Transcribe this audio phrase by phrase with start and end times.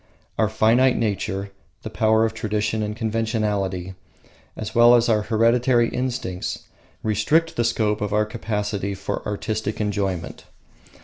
[0.39, 1.51] Our finite nature,
[1.83, 3.93] the power of tradition and conventionality,
[4.57, 6.63] as well as our hereditary instincts,
[7.03, 10.45] restrict the scope of our capacity for artistic enjoyment.